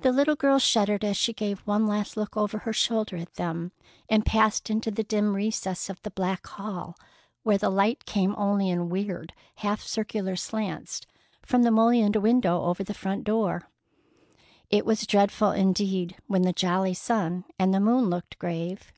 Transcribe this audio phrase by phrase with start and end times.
[0.00, 3.70] The little girl shuddered as she gave one last look over her shoulder at them
[4.10, 6.96] and passed into the dim recesses of the back hall,
[7.44, 11.02] where the light came only in weird, half circular slants
[11.40, 13.68] from the mullioned window over the front door.
[14.70, 18.92] It was dreadful indeed when the jolly sun and moon looked grave.